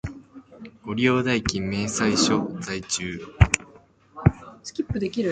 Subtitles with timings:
[0.83, 3.19] ご利用代金明細書在中